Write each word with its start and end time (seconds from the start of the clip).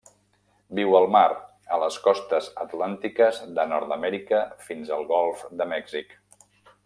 Viu 0.77 0.95
al 0.99 1.03
mar, 1.15 1.25
a 1.75 1.77
les 1.83 1.99
costes 2.07 2.47
atlàntiques 2.63 3.43
de 3.59 3.67
Nord-amèrica 3.75 4.41
fins 4.71 4.91
al 4.97 5.07
golf 5.15 5.45
de 5.61 5.71
Mèxic. 5.77 6.19